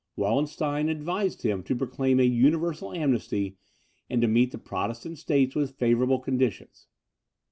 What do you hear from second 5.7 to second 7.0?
favourable conditions.